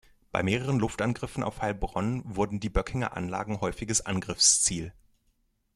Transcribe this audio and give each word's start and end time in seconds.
Bei 0.31 0.41
mehreren 0.41 0.79
Luftangriffen 0.79 1.43
auf 1.43 1.61
Heilbronn 1.61 2.23
wurden 2.25 2.59
die 2.59 2.71
Böckinger 2.71 3.15
Anlagen 3.15 3.61
häufiges 3.61 4.03
Angriffsziel. 4.03 4.95